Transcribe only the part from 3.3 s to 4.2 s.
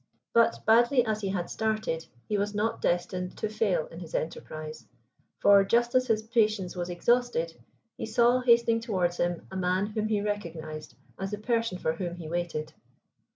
to fail in his